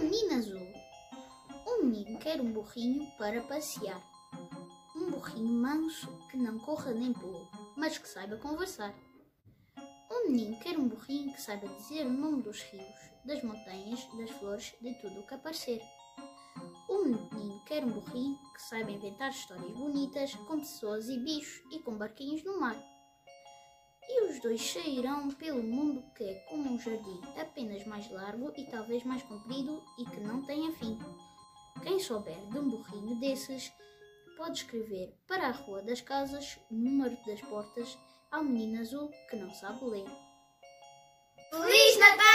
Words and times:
Um 0.00 0.04
menino 0.04 0.34
azul. 0.34 0.72
Um 1.66 1.82
menino 1.84 2.18
quer 2.18 2.40
um 2.40 2.50
burrinho 2.50 3.06
para 3.18 3.42
passear. 3.42 4.02
Um 4.96 5.10
burrinho 5.10 5.52
manso 5.52 6.08
que 6.30 6.38
não 6.38 6.58
corra 6.58 6.90
nem 6.94 7.12
pule, 7.12 7.46
mas 7.76 7.98
que 7.98 8.08
saiba 8.08 8.38
conversar. 8.38 8.94
Um 10.10 10.30
menino 10.30 10.58
quer 10.60 10.78
um 10.78 10.88
burrinho 10.88 11.34
que 11.34 11.42
saiba 11.42 11.68
dizer 11.68 12.06
o 12.06 12.12
nome 12.12 12.42
dos 12.42 12.62
rios, 12.62 13.10
das 13.26 13.44
montanhas, 13.44 14.08
das 14.16 14.30
flores, 14.30 14.74
de 14.80 14.94
tudo 15.02 15.20
o 15.20 15.26
que 15.26 15.34
aparecer. 15.34 15.82
Um 16.88 17.04
menino 17.04 17.62
quer 17.66 17.84
um 17.84 17.90
burrinho 17.90 18.38
que 18.54 18.62
saiba 18.62 18.90
inventar 18.90 19.28
histórias 19.28 19.70
bonitas 19.72 20.34
com 20.34 20.60
pessoas 20.60 21.10
e 21.10 21.18
bichos 21.18 21.62
e 21.70 21.78
com 21.78 21.98
barquinhos 21.98 22.42
no 22.42 22.58
mar. 22.58 22.82
Dois 24.42 24.72
sairão 24.72 25.28
pelo 25.32 25.62
mundo 25.62 26.02
que 26.16 26.24
é 26.24 26.34
como 26.48 26.72
um 26.72 26.78
jardim, 26.78 27.20
apenas 27.38 27.84
mais 27.86 28.10
largo 28.10 28.50
e 28.56 28.64
talvez 28.64 29.04
mais 29.04 29.22
comprido 29.22 29.82
e 29.98 30.04
que 30.06 30.20
não 30.20 30.42
tenha 30.42 30.72
fim. 30.72 30.98
Quem 31.82 31.98
souber 31.98 32.38
de 32.48 32.58
um 32.58 32.70
burrinho 32.70 33.20
desses 33.20 33.70
pode 34.38 34.60
escrever 34.60 35.14
para 35.28 35.48
a 35.48 35.52
Rua 35.52 35.82
das 35.82 36.00
Casas, 36.00 36.58
número 36.70 37.16
das 37.26 37.40
portas, 37.42 37.98
ao 38.30 38.42
menino 38.42 38.80
azul 38.80 39.10
que 39.28 39.36
não 39.36 39.50
sabe 39.50 39.84
ler. 39.84 40.06
Feliz 41.50 41.98
Natal! 41.98 42.29